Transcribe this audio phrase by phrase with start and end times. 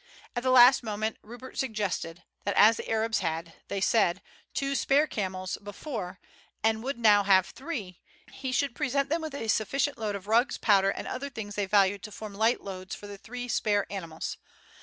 [0.35, 4.19] At the last moment Rupert suggested, that as the Arabs had, they said,
[4.55, 6.19] two spare camels before,
[6.63, 8.01] and would now have three,
[8.33, 11.67] he should present them with a sufficient load of rugs, powder, and other things they
[11.67, 14.37] valued to form light loads for the three spare animals.